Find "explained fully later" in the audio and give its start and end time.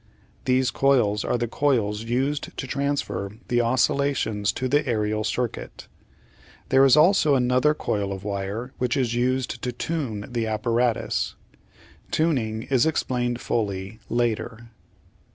12.87-14.71